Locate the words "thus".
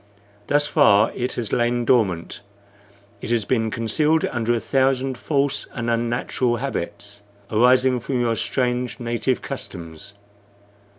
0.47-0.65